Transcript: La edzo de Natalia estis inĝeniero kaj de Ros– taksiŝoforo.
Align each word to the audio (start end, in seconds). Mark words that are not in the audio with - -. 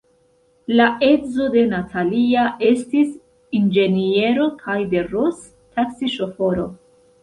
La 0.79 0.87
edzo 1.07 1.49
de 1.57 1.63
Natalia 1.75 2.47
estis 2.71 3.13
inĝeniero 3.61 4.51
kaj 4.67 4.81
de 4.97 5.09
Ros– 5.17 5.49
taksiŝoforo. 5.81 6.73